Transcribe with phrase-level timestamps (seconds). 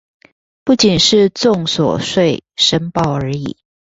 [0.63, 3.55] 不僅是綜所稅申報而已